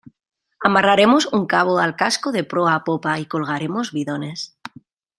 amarraremos 0.67 1.27
un 1.31 1.45
cabo 1.45 1.75
al 1.77 1.95
casco 2.01 2.29
de 2.35 2.43
proa 2.51 2.73
a 2.77 2.83
popa 2.87 3.13
y 3.23 3.27
colgaremos 3.33 3.91
bidones 3.95 4.39